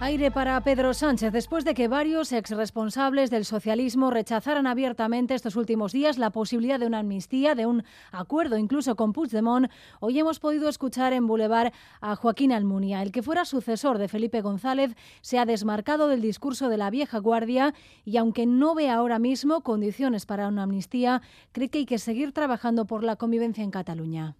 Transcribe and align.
Aire 0.00 0.30
para 0.30 0.60
Pedro 0.60 0.94
Sánchez 0.94 1.32
después 1.32 1.64
de 1.64 1.74
que 1.74 1.88
varios 1.88 2.30
exresponsables 2.30 3.30
del 3.30 3.44
socialismo 3.44 4.12
rechazaran 4.12 4.68
abiertamente 4.68 5.34
estos 5.34 5.56
últimos 5.56 5.90
días 5.90 6.18
la 6.18 6.30
posibilidad 6.30 6.78
de 6.78 6.86
una 6.86 7.00
amnistía, 7.00 7.56
de 7.56 7.66
un 7.66 7.82
acuerdo 8.12 8.58
incluso 8.58 8.94
con 8.94 9.12
Puigdemont. 9.12 9.68
Hoy 9.98 10.20
hemos 10.20 10.38
podido 10.38 10.68
escuchar 10.68 11.12
en 11.14 11.26
Boulevard 11.26 11.72
a 12.00 12.14
Joaquín 12.14 12.52
Almunia. 12.52 13.02
El 13.02 13.10
que 13.10 13.24
fuera 13.24 13.44
sucesor 13.44 13.98
de 13.98 14.06
Felipe 14.06 14.40
González 14.40 14.94
se 15.20 15.40
ha 15.40 15.46
desmarcado 15.46 16.06
del 16.06 16.22
discurso 16.22 16.68
de 16.68 16.76
la 16.76 16.90
vieja 16.90 17.18
guardia 17.18 17.74
y 18.04 18.18
aunque 18.18 18.46
no 18.46 18.76
ve 18.76 18.90
ahora 18.90 19.18
mismo 19.18 19.62
condiciones 19.62 20.26
para 20.26 20.46
una 20.46 20.62
amnistía, 20.62 21.22
cree 21.50 21.70
que 21.70 21.78
hay 21.78 21.86
que 21.86 21.98
seguir 21.98 22.30
trabajando 22.30 22.86
por 22.86 23.02
la 23.02 23.16
convivencia 23.16 23.64
en 23.64 23.72
Cataluña. 23.72 24.36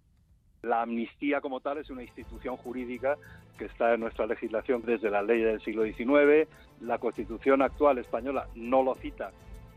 La 0.63 0.83
amnistía 0.83 1.41
como 1.41 1.61
tal 1.61 1.79
es 1.79 1.91
una 1.91 2.03
institución 2.03 2.57
jurídica 2.57 3.17
que 3.59 3.67
está 3.67 3.95
en 3.95 4.01
nuestra 4.01 4.27
legislación 4.27 4.83
desde 4.83 5.11
la 5.11 5.23
ley 5.23 5.41
del 5.41 5.61
siglo 5.61 5.85
XIX. 5.85 6.49
La 6.81 6.99
Constitución 6.99 7.63
actual 7.63 7.99
española 7.99 8.49
no 8.55 8.83
lo 8.83 8.95
cita, 8.95 9.33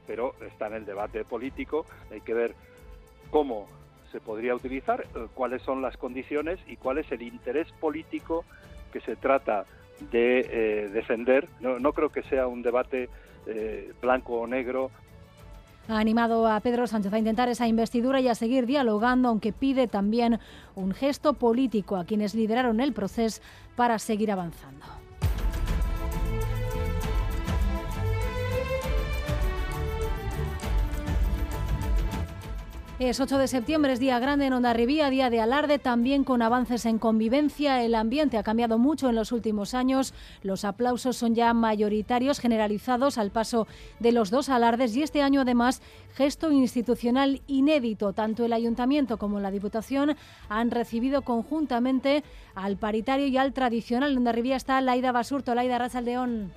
pero 0.08 0.36
está 0.42 0.68
en 0.68 0.74
el 0.74 0.86
debate 0.86 1.24
político. 1.26 1.86
Hay 2.12 2.22
que 2.22 2.34
ver 2.34 2.56
cómo 3.30 3.68
se 4.12 4.20
podría 4.20 4.56
utilizar, 4.56 5.02
eh, 5.02 5.28
cuáles 5.34 5.62
son 5.62 5.82
las 5.82 5.98
condiciones 5.98 6.60
y 6.68 6.78
cuál 6.78 6.98
es 6.98 7.12
el 7.12 7.22
interés 7.22 7.72
político 7.74 8.46
que 8.92 9.02
se 9.02 9.16
trata 9.16 9.66
de 10.12 10.40
eh, 10.40 10.90
defender. 10.90 11.48
No, 11.60 11.94
creo 11.94 12.10
que 12.10 12.24
sea 12.24 12.48
un 12.48 12.62
debate 12.62 13.10
eh, 13.48 13.94
blanco 14.02 14.42
o 14.42 14.48
negro 14.48 14.92
ha 15.92 16.00
animado 16.00 16.48
a 16.48 16.60
Pedro 16.62 16.88
Sánchez 16.88 17.14
a 17.14 17.20
intentar 17.20 17.50
esa 17.50 17.68
investidura 17.68 18.22
y 18.22 18.28
a 18.28 18.36
seguir 18.36 18.66
dialogando, 18.66 19.30
aunque 19.30 19.54
pide 19.54 19.88
también 19.88 20.40
un 20.76 20.94
gesto 20.94 21.34
político 21.34 21.98
a 21.98 22.06
quienes 22.06 22.34
lideraron 22.34 22.80
el 22.80 22.94
proceso 22.94 23.42
para 23.76 24.00
seguir 24.00 24.32
avanzando. 24.32 25.01
Es 33.02 33.20
8 33.20 33.40
de 33.40 33.48
septiembre, 33.48 33.94
es 33.94 34.00
día 34.00 34.20
grande 34.20 34.46
en 34.46 34.54
Ondarribía, 34.54 35.10
día 35.10 35.32
de 35.32 35.42
alarde, 35.42 35.80
también 35.80 36.24
con 36.24 36.44
avances 36.44 36.86
en 36.86 37.00
convivencia. 37.00 37.84
El 37.84 37.96
ambiente 37.96 38.38
ha 38.38 38.44
cambiado 38.44 38.78
mucho 38.78 39.10
en 39.10 39.16
los 39.16 39.32
últimos 39.32 39.74
años. 39.74 40.14
Los 40.44 40.66
aplausos 40.66 41.18
son 41.18 41.34
ya 41.34 41.52
mayoritarios, 41.56 42.40
generalizados 42.40 43.18
al 43.18 43.32
paso 43.32 43.66
de 44.00 44.12
los 44.12 44.30
dos 44.30 44.50
alardes 44.50 44.96
y 44.96 45.02
este 45.02 45.24
año 45.24 45.42
además 45.42 45.82
gesto 46.14 46.52
institucional 46.52 47.42
inédito. 47.48 48.14
Tanto 48.14 48.46
el 48.46 48.54
Ayuntamiento 48.54 49.18
como 49.18 49.40
la 49.40 49.50
Diputación 49.50 50.16
han 50.48 50.70
recibido 50.70 51.24
conjuntamente 51.24 52.24
al 52.54 52.78
paritario 52.78 53.26
y 53.26 53.36
al 53.36 53.52
tradicional. 53.52 54.12
En 54.12 54.20
Ondarribía 54.20 54.58
está 54.58 54.80
Laida 54.80 55.12
Basurto, 55.12 55.56
Laida 55.56 55.80
Rachaldeón. 55.80 56.52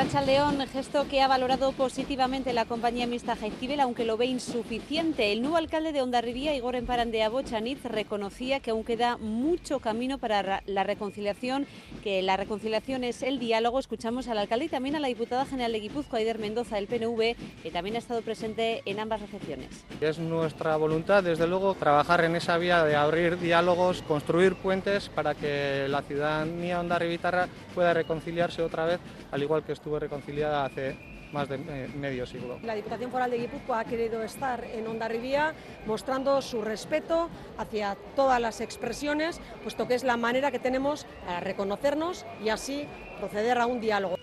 Racha 0.00 0.22
León, 0.22 0.66
gesto 0.72 1.06
que 1.08 1.20
ha 1.20 1.28
valorado 1.28 1.72
positivamente 1.72 2.54
la 2.54 2.64
compañía 2.64 3.06
mixta 3.06 3.36
Jaizkibel, 3.36 3.80
aunque 3.80 4.06
lo 4.06 4.16
ve 4.16 4.24
insuficiente. 4.24 5.30
El 5.30 5.42
nuevo 5.42 5.58
alcalde 5.58 5.92
de 5.92 6.00
Ondarribía, 6.00 6.56
Igor 6.56 6.74
Emparandea 6.74 7.28
Bochaniz, 7.28 7.84
reconocía 7.84 8.60
que 8.60 8.70
aún 8.70 8.82
queda 8.82 9.18
mucho 9.18 9.78
camino 9.80 10.16
para 10.16 10.62
la 10.64 10.84
reconciliación, 10.84 11.66
que 12.02 12.22
la 12.22 12.38
reconciliación 12.38 13.04
es 13.04 13.22
el 13.22 13.38
diálogo. 13.38 13.78
Escuchamos 13.78 14.26
al 14.28 14.38
alcalde 14.38 14.64
y 14.64 14.68
también 14.70 14.96
a 14.96 15.00
la 15.00 15.08
diputada 15.08 15.44
general 15.44 15.72
de 15.72 15.80
Guipúzcoa, 15.80 16.20
Aider 16.20 16.38
Mendoza, 16.38 16.76
del 16.76 16.86
PNV, 16.86 17.36
que 17.62 17.70
también 17.70 17.96
ha 17.96 17.98
estado 17.98 18.22
presente 18.22 18.80
en 18.86 19.00
ambas 19.00 19.20
recepciones. 19.20 19.84
Es 20.00 20.18
nuestra 20.18 20.76
voluntad, 20.76 21.22
desde 21.22 21.46
luego, 21.46 21.74
trabajar 21.74 22.24
en 22.24 22.36
esa 22.36 22.56
vía 22.56 22.84
de 22.84 22.96
abrir 22.96 23.38
diálogos, 23.38 24.00
construir 24.00 24.54
puentes 24.54 25.10
para 25.10 25.34
que 25.34 25.88
la 25.90 26.00
ciudadanía 26.00 26.80
ondarribitarra 26.80 27.48
pueda 27.74 27.92
reconciliarse 27.92 28.62
otra 28.62 28.86
vez, 28.86 29.00
al 29.30 29.42
igual 29.42 29.62
que 29.62 29.72
estuvo 29.72 29.89
reconciliada 29.98 30.64
hace 30.64 30.96
más 31.32 31.48
de 31.48 31.56
eh, 31.56 31.88
medio 31.96 32.26
siglo. 32.26 32.58
La 32.62 32.74
Diputación 32.74 33.10
Foral 33.10 33.30
de 33.30 33.38
Guipúzcoa 33.38 33.80
ha 33.80 33.84
querido 33.84 34.22
estar 34.22 34.64
en 34.64 34.86
Ondarribía 34.86 35.54
mostrando 35.86 36.42
su 36.42 36.62
respeto 36.62 37.28
hacia 37.56 37.96
todas 38.16 38.40
las 38.40 38.60
expresiones, 38.60 39.40
puesto 39.62 39.86
que 39.86 39.94
es 39.94 40.04
la 40.04 40.16
manera 40.16 40.50
que 40.50 40.58
tenemos 40.58 41.06
para 41.24 41.40
reconocernos 41.40 42.26
y 42.44 42.48
así 42.48 42.86
proceder 43.18 43.58
a 43.58 43.66
un 43.66 43.80
diálogo. 43.80 44.16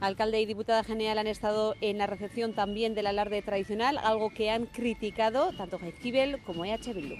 Alcalde 0.00 0.40
y 0.40 0.46
diputada 0.46 0.84
general 0.84 1.18
han 1.18 1.26
estado 1.26 1.74
en 1.80 1.96
la 1.96 2.06
recepción 2.06 2.52
también 2.52 2.94
del 2.94 3.06
alarde 3.06 3.40
tradicional, 3.40 3.96
algo 3.96 4.30
que 4.30 4.50
han 4.50 4.66
criticado 4.66 5.52
tanto 5.56 5.78
Jaizkibel 5.78 6.42
como 6.42 6.64
EH 6.64 6.92
Bildu. 6.92 7.16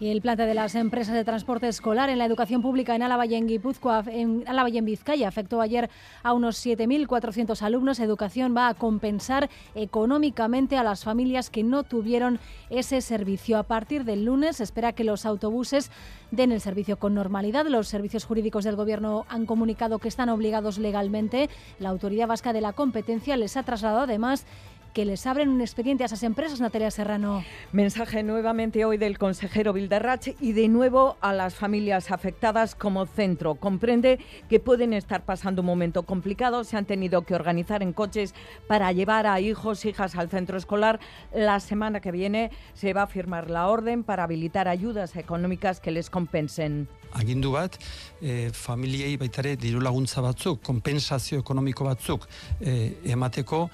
Y 0.00 0.08
el 0.08 0.20
plante 0.20 0.46
de 0.46 0.54
las 0.54 0.74
empresas 0.74 1.14
de 1.14 1.24
transporte 1.24 1.68
escolar 1.68 2.10
en 2.10 2.18
la 2.18 2.24
educación 2.24 2.62
pública 2.62 2.94
en 2.94 3.02
Álava 3.02 3.26
y 3.26 3.34
en 3.34 3.46
Guipúzcoa, 3.46 4.04
en 4.06 4.44
y 4.68 4.78
en 4.78 4.84
Vizcaya, 4.84 5.28
afectó 5.28 5.60
ayer 5.60 5.90
a 6.22 6.32
unos 6.32 6.64
7.400 6.64 7.60
alumnos. 7.62 8.00
Educación 8.00 8.54
va 8.56 8.68
a 8.68 8.74
compensar 8.74 9.50
económicamente 9.74 10.76
a 10.76 10.82
las 10.82 11.04
familias 11.04 11.50
que 11.50 11.62
no 11.62 11.82
tuvieron 11.82 12.38
ese 12.70 13.00
servicio. 13.00 13.58
A 13.58 13.64
partir 13.64 14.04
del 14.04 14.24
lunes 14.24 14.60
espera 14.60 14.92
que 14.92 15.04
los 15.04 15.26
autobuses 15.26 15.90
den 16.30 16.52
el 16.52 16.60
servicio 16.60 16.98
con 16.98 17.14
normalidad. 17.14 17.66
Los 17.66 17.88
servicios 17.88 18.24
jurídicos 18.24 18.64
del 18.64 18.76
Gobierno 18.76 19.26
han 19.28 19.46
comunicado 19.46 19.98
que 19.98 20.08
están 20.08 20.28
obligados 20.28 20.78
legalmente. 20.78 21.48
La 21.78 21.90
Autoridad 21.90 22.28
Vasca 22.28 22.52
de 22.52 22.60
la 22.60 22.72
Competencia 22.72 23.36
les 23.36 23.56
ha 23.56 23.62
trasladado 23.62 24.02
además 24.02 24.46
que 24.94 25.04
les 25.04 25.26
abren 25.26 25.48
un 25.48 25.60
expediente 25.60 26.04
a 26.04 26.06
esas 26.06 26.22
empresas, 26.22 26.60
Natalia 26.60 26.90
Serrano. 26.90 27.44
Mensaje 27.72 28.22
nuevamente 28.22 28.84
hoy 28.84 28.96
del 28.96 29.18
consejero 29.18 29.72
Vildarrach 29.72 30.28
y 30.40 30.52
de 30.52 30.68
nuevo 30.68 31.16
a 31.20 31.32
las 31.32 31.56
familias 31.56 32.12
afectadas 32.12 32.76
como 32.76 33.04
centro. 33.04 33.56
Comprende 33.56 34.20
que 34.48 34.60
pueden 34.60 34.92
estar 34.92 35.24
pasando 35.24 35.62
un 35.62 35.66
momento 35.66 36.04
complicado, 36.04 36.62
se 36.62 36.76
han 36.76 36.86
tenido 36.86 37.22
que 37.22 37.34
organizar 37.34 37.82
en 37.82 37.92
coches 37.92 38.34
para 38.68 38.92
llevar 38.92 39.26
a 39.26 39.40
hijos, 39.40 39.84
hijas 39.84 40.14
al 40.14 40.30
centro 40.30 40.56
escolar. 40.56 41.00
La 41.34 41.58
semana 41.58 42.00
que 42.00 42.12
viene 42.12 42.52
se 42.74 42.92
va 42.92 43.02
a 43.02 43.06
firmar 43.08 43.50
la 43.50 43.66
orden 43.66 44.04
para 44.04 44.22
habilitar 44.22 44.68
ayudas 44.68 45.16
económicas 45.16 45.80
que 45.80 45.90
les 45.90 46.08
compensen. 46.08 46.88
agindu 47.14 47.52
bat, 47.52 47.76
e, 48.20 48.50
familiei 48.50 49.14
baitare 49.16 49.54
diru 49.54 49.78
laguntza 49.80 50.20
batzuk, 50.20 50.58
kompensazio 50.66 51.38
ekonomiko 51.38 51.86
batzuk 51.86 52.26
e, 52.58 52.96
emateko 53.04 53.68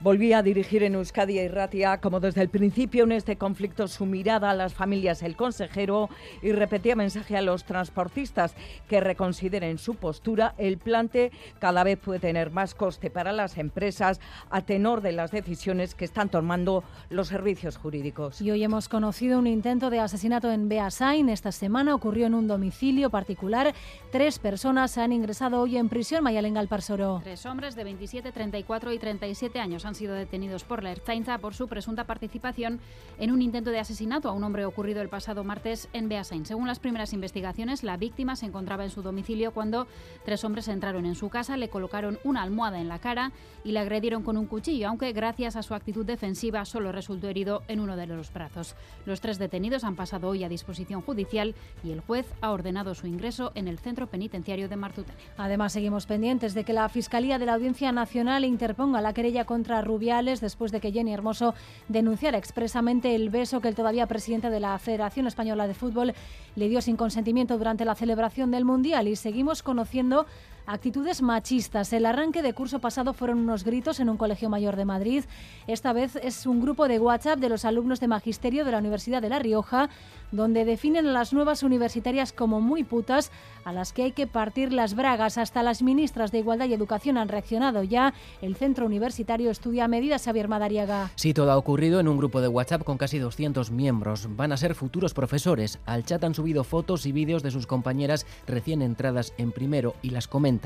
Volví 0.00 0.32
a 0.32 0.42
dirigir 0.42 0.84
en 0.84 0.94
Euskadi 0.94 1.40
y 1.40 1.48
Ratia, 1.48 2.00
como 2.00 2.20
desde 2.20 2.40
el 2.40 2.48
principio 2.48 3.02
en 3.02 3.10
este 3.10 3.34
conflicto, 3.34 3.88
su 3.88 4.06
mirada 4.06 4.48
a 4.50 4.54
las 4.54 4.72
familias, 4.72 5.24
el 5.24 5.34
consejero, 5.34 6.08
y 6.40 6.52
repetía 6.52 6.94
mensaje 6.94 7.36
a 7.36 7.42
los 7.42 7.64
transportistas 7.64 8.54
que 8.88 9.00
reconsideren 9.00 9.76
su 9.76 9.96
postura. 9.96 10.54
El 10.56 10.78
plante 10.78 11.32
cada 11.58 11.82
vez 11.82 11.98
puede 11.98 12.20
tener 12.20 12.52
más 12.52 12.76
coste 12.76 13.10
para 13.10 13.32
las 13.32 13.58
empresas 13.58 14.20
a 14.50 14.62
tenor 14.62 15.00
de 15.00 15.10
las 15.10 15.32
decisiones 15.32 15.96
que 15.96 16.04
están 16.04 16.28
tomando 16.28 16.84
los 17.10 17.26
servicios 17.26 17.76
jurídicos. 17.76 18.40
Y 18.40 18.52
hoy 18.52 18.62
hemos 18.62 18.88
conocido 18.88 19.40
un 19.40 19.48
intento 19.48 19.90
de 19.90 19.98
asesinato 19.98 20.52
en 20.52 20.68
Beasain. 20.68 21.28
Esta 21.28 21.50
semana 21.50 21.92
ocurrió 21.92 22.26
en 22.26 22.34
un 22.34 22.46
domicilio 22.46 23.10
particular. 23.10 23.74
Tres 24.12 24.38
personas 24.38 24.96
han 24.96 25.10
ingresado 25.12 25.60
hoy 25.60 25.76
en 25.76 25.88
prisión. 25.88 26.22
Mayalenga 26.22 26.60
Alparsoro. 26.60 27.20
Tres 27.24 27.44
hombres 27.46 27.74
de 27.74 27.82
27, 27.82 28.30
34 28.30 28.92
y 28.92 28.98
37 29.00 29.58
años 29.58 29.87
han 29.88 29.94
sido 29.94 30.14
detenidos 30.14 30.64
por 30.64 30.82
la 30.82 30.92
Ertzaintza 30.92 31.38
por 31.38 31.54
su 31.54 31.66
presunta 31.66 32.04
participación 32.04 32.80
en 33.18 33.32
un 33.32 33.42
intento 33.42 33.70
de 33.70 33.80
asesinato 33.80 34.28
a 34.28 34.32
un 34.32 34.44
hombre 34.44 34.64
ocurrido 34.64 35.02
el 35.02 35.08
pasado 35.08 35.44
martes 35.44 35.88
en 35.92 36.08
Beasain. 36.08 36.46
Según 36.46 36.68
las 36.68 36.78
primeras 36.78 37.12
investigaciones, 37.12 37.82
la 37.82 37.96
víctima 37.96 38.36
se 38.36 38.46
encontraba 38.46 38.84
en 38.84 38.90
su 38.90 39.02
domicilio 39.02 39.52
cuando 39.52 39.86
tres 40.24 40.44
hombres 40.44 40.68
entraron 40.68 41.06
en 41.06 41.14
su 41.14 41.30
casa, 41.30 41.56
le 41.56 41.68
colocaron 41.68 42.18
una 42.22 42.42
almohada 42.42 42.80
en 42.80 42.88
la 42.88 42.98
cara 42.98 43.32
y 43.64 43.72
le 43.72 43.80
agredieron 43.80 44.22
con 44.22 44.36
un 44.36 44.46
cuchillo, 44.46 44.88
aunque 44.88 45.12
gracias 45.12 45.56
a 45.56 45.62
su 45.62 45.74
actitud 45.74 46.04
defensiva 46.04 46.64
solo 46.64 46.92
resultó 46.92 47.28
herido 47.28 47.62
en 47.66 47.80
uno 47.80 47.96
de 47.96 48.06
los 48.06 48.32
brazos. 48.32 48.76
Los 49.06 49.20
tres 49.20 49.38
detenidos 49.38 49.84
han 49.84 49.96
pasado 49.96 50.28
hoy 50.28 50.44
a 50.44 50.48
disposición 50.48 51.00
judicial 51.00 51.54
y 51.82 51.92
el 51.92 52.00
juez 52.00 52.26
ha 52.42 52.50
ordenado 52.50 52.94
su 52.94 53.06
ingreso 53.06 53.52
en 53.54 53.68
el 53.68 53.78
centro 53.78 54.06
penitenciario 54.06 54.68
de 54.68 54.76
Martutene. 54.76 55.18
Además, 55.38 55.72
seguimos 55.72 56.06
pendientes 56.06 56.52
de 56.52 56.64
que 56.64 56.74
la 56.74 56.88
Fiscalía 56.90 57.38
de 57.38 57.46
la 57.46 57.54
Audiencia 57.54 57.90
Nacional 57.90 58.44
interponga 58.44 59.00
la 59.00 59.14
querella 59.14 59.44
contra 59.44 59.77
Rubiales 59.82 60.40
después 60.40 60.72
de 60.72 60.80
que 60.80 60.92
Jenny 60.92 61.12
Hermoso 61.12 61.54
denunciara 61.88 62.38
expresamente 62.38 63.14
el 63.14 63.30
beso 63.30 63.60
que 63.60 63.68
el 63.68 63.74
todavía 63.74 64.06
presidente 64.06 64.50
de 64.50 64.60
la 64.60 64.78
Federación 64.78 65.26
Española 65.26 65.66
de 65.66 65.74
Fútbol 65.74 66.14
le 66.56 66.68
dio 66.68 66.80
sin 66.80 66.96
consentimiento 66.96 67.58
durante 67.58 67.84
la 67.84 67.94
celebración 67.94 68.50
del 68.50 68.64
Mundial. 68.64 69.08
Y 69.08 69.16
seguimos 69.16 69.62
conociendo 69.62 70.26
actitudes 70.68 71.22
machistas. 71.22 71.92
El 71.94 72.04
arranque 72.04 72.42
de 72.42 72.52
curso 72.52 72.78
pasado 72.78 73.14
fueron 73.14 73.38
unos 73.38 73.64
gritos 73.64 74.00
en 74.00 74.10
un 74.10 74.18
colegio 74.18 74.50
mayor 74.50 74.76
de 74.76 74.84
Madrid. 74.84 75.24
Esta 75.66 75.94
vez 75.94 76.16
es 76.16 76.46
un 76.46 76.60
grupo 76.60 76.88
de 76.88 76.98
WhatsApp 76.98 77.38
de 77.38 77.48
los 77.48 77.64
alumnos 77.64 78.00
de 78.00 78.08
magisterio 78.08 78.66
de 78.66 78.72
la 78.72 78.78
Universidad 78.78 79.22
de 79.22 79.30
La 79.30 79.38
Rioja, 79.38 79.88
donde 80.30 80.66
definen 80.66 81.06
a 81.06 81.12
las 81.12 81.32
nuevas 81.32 81.62
universitarias 81.62 82.34
como 82.34 82.60
muy 82.60 82.84
putas, 82.84 83.32
a 83.64 83.72
las 83.72 83.94
que 83.94 84.02
hay 84.02 84.12
que 84.12 84.26
partir 84.26 84.74
las 84.74 84.94
bragas. 84.94 85.38
Hasta 85.38 85.62
las 85.62 85.82
ministras 85.82 86.32
de 86.32 86.40
Igualdad 86.40 86.66
y 86.66 86.74
Educación 86.74 87.16
han 87.16 87.28
reaccionado 87.28 87.82
ya. 87.82 88.12
El 88.42 88.54
centro 88.54 88.84
universitario 88.84 89.50
estudia 89.50 89.88
medidas 89.88 90.24
Xavier 90.24 90.48
Madariaga. 90.48 91.10
Sí, 91.14 91.32
todo 91.32 91.50
ha 91.50 91.56
ocurrido 91.56 91.98
en 91.98 92.08
un 92.08 92.18
grupo 92.18 92.42
de 92.42 92.48
WhatsApp 92.48 92.84
con 92.84 92.98
casi 92.98 93.18
200 93.18 93.70
miembros. 93.70 94.28
Van 94.36 94.52
a 94.52 94.58
ser 94.58 94.74
futuros 94.74 95.14
profesores. 95.14 95.78
Al 95.86 96.04
chat 96.04 96.22
han 96.24 96.34
subido 96.34 96.62
fotos 96.62 97.06
y 97.06 97.12
vídeos 97.12 97.42
de 97.42 97.50
sus 97.50 97.66
compañeras 97.66 98.26
recién 98.46 98.82
entradas 98.82 99.32
en 99.38 99.52
primero 99.52 99.94
y 100.02 100.10
las 100.10 100.28
comentan. 100.28 100.57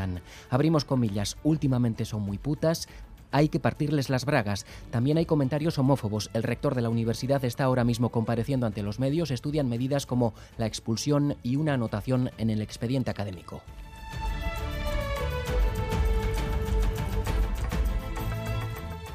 Abrimos 0.50 0.84
comillas, 0.84 1.36
últimamente 1.44 2.04
son 2.04 2.22
muy 2.22 2.38
putas, 2.38 2.88
hay 3.32 3.48
que 3.48 3.60
partirles 3.60 4.10
las 4.10 4.24
bragas. 4.24 4.66
También 4.90 5.16
hay 5.16 5.26
comentarios 5.26 5.78
homófobos. 5.78 6.30
El 6.34 6.42
rector 6.42 6.74
de 6.74 6.82
la 6.82 6.90
universidad 6.90 7.44
está 7.44 7.64
ahora 7.64 7.82
mismo 7.82 8.10
compareciendo 8.10 8.66
ante 8.66 8.82
los 8.82 9.00
medios. 9.00 9.30
Estudian 9.30 9.68
medidas 9.68 10.06
como 10.06 10.34
la 10.58 10.66
expulsión 10.66 11.36
y 11.42 11.56
una 11.56 11.74
anotación 11.74 12.30
en 12.38 12.50
el 12.50 12.60
expediente 12.60 13.10
académico. 13.10 13.62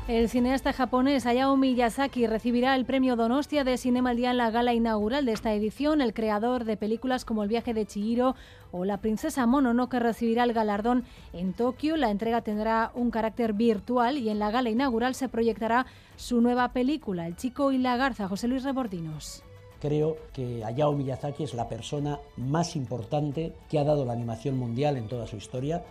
El 0.08 0.30
cineasta 0.30 0.72
japonés 0.72 1.26
Hayao 1.26 1.58
Miyazaki 1.58 2.28
recibirá 2.28 2.76
el 2.76 2.86
premio 2.86 3.18
Donostia 3.18 3.66
de 3.66 3.78
Cinema 3.78 4.12
al 4.12 4.16
Día 4.16 4.32
en 4.32 4.38
la 4.38 4.52
gala 4.52 4.74
inaugural 4.74 5.26
de 5.26 5.34
esta 5.34 5.54
edición. 5.54 6.00
El 6.00 6.14
creador 6.14 6.64
de 6.64 6.78
películas 6.78 7.26
como 7.26 7.44
El 7.44 7.50
viaje 7.50 7.74
de 7.74 7.86
Chihiro 7.86 8.34
o 8.72 8.86
La 8.86 9.02
princesa 9.02 9.46
Mononoke 9.46 10.00
recibirá 10.00 10.46
el 10.46 10.54
galardón 10.54 11.04
en 11.34 11.52
Tokio. 11.52 11.98
La 11.98 12.10
entrega 12.10 12.40
tendrá 12.40 12.94
un 12.96 13.12
carácter 13.12 13.52
virtual 13.52 14.18
y 14.18 14.30
en 14.30 14.40
la 14.40 14.50
gala 14.50 14.70
inaugural 14.70 15.14
se 15.14 15.28
proyectará 15.28 15.86
su 16.16 16.40
nueva 16.40 16.72
película, 16.72 17.28
El 17.28 17.36
chico 17.36 17.74
y 17.74 17.78
la 17.78 17.98
garza. 17.98 18.30
José 18.30 18.48
Luis 18.48 18.64
Rebordinos. 18.64 19.44
Creo 19.82 20.16
que 20.32 20.64
Hayao 20.64 20.94
Miyazaki 20.94 21.44
es 21.44 21.54
la 21.54 21.68
persona 21.68 22.18
más 22.38 22.78
importante 22.78 23.52
que 23.70 23.78
ha 23.78 23.84
dado 23.84 24.06
la 24.06 24.14
animación 24.14 24.58
mundial 24.58 24.96
en 24.96 25.10
toda 25.10 25.28
su 25.28 25.36
historia 25.36 25.84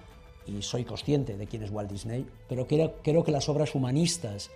y 0.46 0.62
soy 0.62 0.84
consciente 0.84 1.37
de 1.37 1.46
quién 1.46 1.62
es 1.62 1.70
Walt 1.70 1.90
Disney, 1.90 2.26
pero 2.48 2.66
creo, 2.66 3.25
que 3.25 3.32
las 3.32 3.48
obras 3.48 3.75
humanistas, 3.75 4.50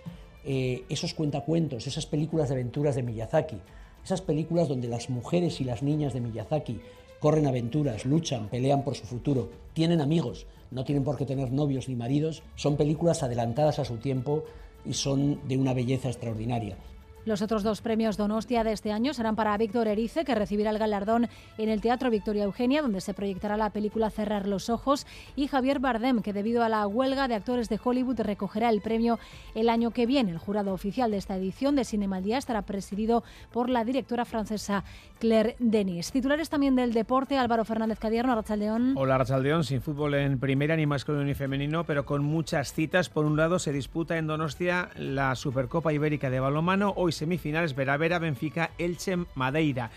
eh, 0.45 0.83
esos 0.89 1.13
cuentacuentos, 1.13 1.87
esas 1.87 2.05
películas 2.05 2.49
de 2.49 2.55
aventuras 2.55 2.95
de 2.95 3.03
Miyazaki, 3.03 3.57
esas 4.03 4.21
películas 4.21 4.67
donde 4.67 4.87
las 4.87 5.09
mujeres 5.09 5.61
y 5.61 5.63
las 5.63 5.83
niñas 5.83 6.13
de 6.13 6.21
Miyazaki 6.21 6.79
corren 7.19 7.45
aventuras, 7.45 8.05
luchan, 8.05 8.49
pelean 8.49 8.83
por 8.83 8.95
su 8.95 9.05
futuro, 9.05 9.51
tienen 9.73 10.01
amigos, 10.01 10.47
no 10.71 10.83
tienen 10.83 11.03
por 11.03 11.17
qué 11.17 11.25
tener 11.25 11.51
novios 11.51 11.87
ni 11.87 11.95
maridos, 11.95 12.41
son 12.55 12.77
películas 12.77 13.21
adelantadas 13.23 13.77
a 13.77 13.85
su 13.85 13.97
tiempo 13.97 14.43
y 14.85 14.93
son 14.93 15.47
de 15.47 15.57
una 15.57 15.73
belleza 15.73 16.07
extraordinaria. 16.07 16.77
Los 17.23 17.43
otros 17.43 17.61
dos 17.61 17.81
premios 17.81 18.17
Donostia 18.17 18.63
de 18.63 18.71
este 18.71 18.91
año 18.91 19.13
serán 19.13 19.35
para 19.35 19.55
Víctor 19.55 19.87
Erice, 19.87 20.25
que 20.25 20.33
recibirá 20.33 20.71
el 20.71 20.79
galardón 20.79 21.27
en 21.59 21.69
el 21.69 21.79
Teatro 21.79 22.09
Victoria 22.09 22.45
Eugenia, 22.45 22.81
donde 22.81 22.99
se 22.99 23.13
proyectará 23.13 23.57
la 23.57 23.69
película 23.69 24.09
Cerrar 24.09 24.47
los 24.47 24.71
Ojos, 24.71 25.05
y 25.35 25.45
Javier 25.47 25.79
Bardem, 25.79 26.23
que 26.23 26.33
debido 26.33 26.63
a 26.63 26.69
la 26.69 26.87
huelga 26.87 27.27
de 27.27 27.35
actores 27.35 27.69
de 27.69 27.79
Hollywood 27.83 28.21
recogerá 28.21 28.69
el 28.69 28.81
premio 28.81 29.19
el 29.53 29.69
año 29.69 29.91
que 29.91 30.07
viene. 30.07 30.31
El 30.31 30.39
jurado 30.39 30.73
oficial 30.73 31.11
de 31.11 31.17
esta 31.17 31.35
edición 31.35 31.75
de 31.75 31.85
Cinema 31.85 32.17
al 32.17 32.23
Día 32.23 32.39
estará 32.39 32.63
presidido 32.63 33.23
por 33.51 33.69
la 33.69 33.85
directora 33.85 34.25
francesa 34.25 34.83
Claire 35.19 35.55
Denis. 35.59 36.11
Titulares 36.11 36.49
también 36.49 36.75
del 36.75 36.91
deporte, 36.91 37.37
Álvaro 37.37 37.65
Fernández 37.65 37.99
Cadierno, 37.99 38.31
Arrachaldeón. 38.31 38.95
Hola 38.97 39.15
Arrachaldeón, 39.15 39.63
sin 39.63 39.81
fútbol 39.81 40.15
en 40.15 40.39
primera, 40.39 40.75
ni 40.75 40.87
masculino 40.87 41.23
ni 41.23 41.35
femenino, 41.35 41.83
pero 41.83 42.03
con 42.03 42.23
muchas 42.23 42.73
citas. 42.73 43.09
Por 43.09 43.25
un 43.25 43.37
lado, 43.37 43.59
se 43.59 43.71
disputa 43.71 44.17
en 44.17 44.25
Donostia 44.25 44.89
la 44.95 45.35
Supercopa 45.35 45.93
Ibérica 45.93 46.31
de 46.31 46.39
balonmano. 46.39 46.93
Hoy 46.95 47.10
semifinales 47.11 47.75
Vera 47.75 47.97
Vera, 47.97 48.19
Benfica, 48.19 48.71
Elche, 48.77 49.17
Madeira. 49.35 49.91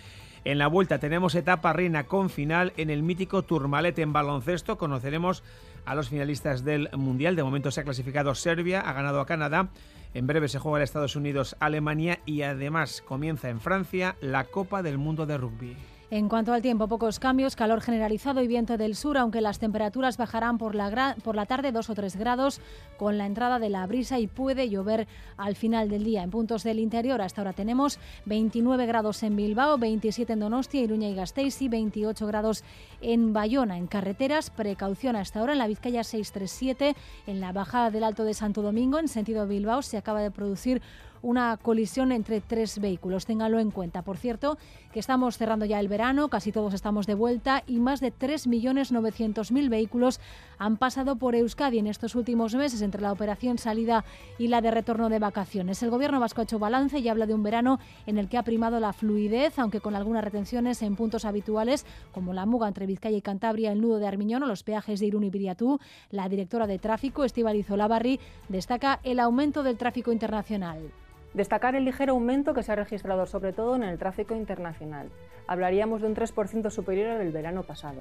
En 0.45 0.59
la 0.59 0.67
vuelta 0.67 0.99
tenemos 0.99 1.35
etapa 1.35 1.73
reina 1.73 2.05
con 2.05 2.29
final 2.29 2.75
en 2.77 2.91
el 2.91 3.03
mítico 3.03 3.43
Turmalet 3.45 3.99
en 3.99 4.13
baloncesto. 4.13 4.77
Conoceremos 4.77 5.43
a 5.87 5.95
los 5.95 6.11
finalistas 6.11 6.65
del 6.65 6.91
Mundial. 6.93 7.35
De 7.35 7.43
momento 7.43 7.71
se 7.71 7.81
ha 7.81 7.85
clasificado 7.85 8.35
Serbia, 8.35 8.81
ha 8.81 8.93
ganado 8.93 9.21
a 9.21 9.27
Canadá. 9.27 9.71
En 10.13 10.27
breve 10.27 10.49
se 10.49 10.59
juega 10.59 10.79
en 10.79 10.85
Estados 10.85 11.17
Unidos, 11.17 11.57
Alemania 11.61 12.21
y 12.27 12.43
además 12.43 13.03
comienza 13.07 13.49
en 13.49 13.61
Francia 13.61 14.17
la 14.21 14.45
Copa 14.45 14.83
del 14.83 14.99
Mundo 14.99 15.27
de 15.27 15.39
Rugby. 15.39 15.77
En 16.11 16.29
cuanto 16.29 16.53
al 16.53 16.63
tiempo, 16.63 16.87
pocos 16.87 17.19
cambios, 17.19 17.57
calor 17.57 17.81
generalizado 17.81 18.43
y 18.43 18.47
viento 18.47 18.77
del 18.77 18.95
sur, 18.95 19.17
aunque 19.19 19.41
las 19.41 19.59
temperaturas 19.59 20.17
bajarán 20.17 20.59
por 20.59 20.75
la, 20.75 21.17
por 21.25 21.35
la 21.35 21.47
tarde 21.47 21.73
2 21.73 21.91
o 21.91 21.95
3 21.95 22.17
grados 22.17 22.61
con 22.99 23.19
la 23.19 23.27
entrada 23.27 23.59
de 23.59 23.71
la 23.71 23.87
brisa 23.87 24.19
y 24.19 24.27
puede 24.27 24.69
llover 24.69 25.09
al 25.37 25.57
final 25.57 25.89
del 25.89 26.05
día. 26.05 26.23
En 26.23 26.31
puntos 26.31 26.63
del 26.63 26.79
interior 26.79 27.23
hasta 27.23 27.41
ahora 27.41 27.53
tenemos 27.53 27.99
29 28.27 28.87
grados 28.87 29.23
en 29.23 29.35
Bilbao, 29.35 29.79
27 29.79 30.35
en 30.35 30.41
Donostia, 30.41 30.83
Iruña 30.83 31.09
y 31.09 31.15
Gasteiz 31.15 31.61
y 31.63 31.69
28 31.69 32.27
grados 32.27 32.65
en 33.01 33.33
Bayona. 33.33 33.79
En 33.79 33.87
carreteras, 33.87 34.51
precaución 34.51 35.17
hasta 35.17 35.41
ahora 35.41 35.53
en 35.53 35.59
la 35.59 35.67
Vizcaya 35.67 36.05
637, 36.05 36.95
en 37.27 37.41
la 37.41 37.53
bajada 37.53 37.91
del 37.91 38.05
Alto 38.05 38.25
de 38.25 38.35
Santo 38.35 38.63
Domingo 38.63 38.99
en 38.99 39.09
sentido 39.09 39.47
Bilbao 39.47 39.83
se 39.83 39.97
acaba 39.97 40.21
de 40.21 40.31
producir 40.31 40.83
una 41.25 41.57
colisión 41.57 42.13
entre 42.13 42.41
tres 42.43 42.79
vehículos. 42.79 43.25
Ténganlo 43.25 43.59
en 43.59 43.71
cuenta. 43.71 44.03
Por 44.03 44.19
cierto, 44.19 44.59
que 44.93 45.01
estamos 45.01 45.39
cerrando 45.39 45.65
ya 45.65 45.81
el 45.81 45.89
verano, 45.89 46.29
casi 46.29 46.53
todos 46.53 46.75
estamos 46.75 47.07
de 47.07 47.15
vuelta 47.15 47.65
y 47.67 47.81
más 47.81 48.01
de 48.01 48.13
3.900.000 48.13 49.69
vehículos 49.71 50.21
han 50.59 50.77
pasado 50.77 51.17
por 51.17 51.35
Euskadi 51.35 51.79
en 51.79 51.87
estos 51.87 52.15
últimos 52.15 52.55
meses 52.55 52.83
entre 52.83 53.01
la 53.01 53.11
operación 53.11 53.57
salida 53.57 54.05
y 54.39 54.49
la 54.49 54.61
de 54.61 54.71
retorno 54.71 55.09
de 55.09 55.19
vacaciones. 55.19 55.83
El 55.83 55.91
gobierno 55.91 56.21
vasco 56.21 56.43
ha 56.43 56.45
hecho 56.45 56.59
balance 56.59 56.99
y 56.99 57.09
habla 57.09 57.27
de 57.27 57.35
un 57.35 57.43
verano 57.43 57.81
en 58.07 58.19
el 58.19 58.29
que 58.29 58.37
ha 58.37 58.43
primado 58.43 58.79
la 58.79 58.93
fluidez, 58.93 59.59
aunque 59.59 59.81
con 59.81 59.97
algunas 59.97 60.23
retenciones 60.23 60.83
en 60.83 60.95
puntos 60.95 61.25
habituales 61.25 61.87
como 62.13 62.35
la 62.35 62.45
muga 62.45 62.69
entre 62.69 62.87
Vizcaya 62.87 63.17
y 63.17 63.23
Cantabria, 63.23 63.73
el 63.73 63.81
nudo 63.81 63.99
de 63.99 64.07
Armiñón 64.07 64.43
o 64.43 64.47
los 64.47 64.63
peajes 64.63 65.01
de 65.01 65.07
Irún 65.07 65.25
y 65.25 65.31
Viriatú. 65.31 65.81
La 66.11 66.29
directora 66.29 66.67
de 66.67 66.79
tráfico, 66.79 67.25
Estíbaliz 67.25 67.71
Olavarri, 67.71 68.21
destaca 68.49 69.01
el 69.03 69.21
aumento 69.21 69.63
del 69.63 69.79
tráfico 69.79 70.13
internacional. 70.13 70.93
Destacar 71.35 71.75
el 71.75 71.85
ligero 71.85 72.13
aumento 72.13 72.55
que 72.55 72.63
se 72.63 72.71
ha 72.71 72.77
registrado 72.77 73.27
sobre 73.27 73.53
todo 73.53 73.75
en 73.75 73.83
el 73.83 73.99
tráfico 73.99 74.37
internacional. 74.37 75.09
Hablaríamos 75.49 76.01
de 76.01 76.07
un 76.07 76.15
3% 76.15 76.71
superior 76.71 77.11
al 77.11 77.19
del 77.19 77.33
verano 77.33 77.65
pasado. 77.65 78.01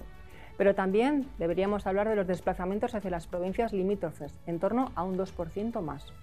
Pero 0.55 0.75
también 0.75 1.27
deberíamos 1.39 1.87
hablar 1.87 2.07
de 2.07 2.15
los 2.15 2.27
desplazamientos 2.27 2.93
hacia 2.93 3.09
las 3.09 3.25
provincias 3.25 3.73
limítrofes, 3.73 4.39
en 4.45 4.59
torno 4.59 4.91
a 4.93 5.03
un 5.03 5.17
2% 5.17 5.81
más. 5.81 6.13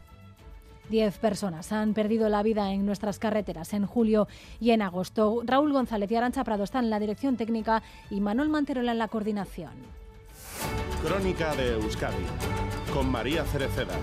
Diez 0.88 1.18
personas 1.18 1.72
han 1.72 1.94
perdido 1.94 2.28
la 2.28 2.44
vida 2.44 2.72
en 2.72 2.86
nuestras 2.86 3.18
carreteras 3.18 3.74
en 3.74 3.86
julio 3.86 4.28
y 4.60 4.70
en 4.70 4.82
agosto. 4.82 5.42
Raúl 5.44 5.72
González 5.72 6.10
y 6.10 6.16
Arancha 6.16 6.44
Prado 6.44 6.62
están 6.62 6.84
en 6.84 6.90
la 6.90 7.00
dirección 7.00 7.36
técnica 7.36 7.82
y 8.08 8.20
Manuel 8.20 8.48
Manterola 8.48 8.92
en 8.92 8.98
la 8.98 9.08
coordinación. 9.08 9.72
Crónica 11.04 11.54
de 11.56 11.74
Euskadi 11.74 12.24
con 12.92 13.10
María 13.10 13.44
Cereceda. 13.44 13.94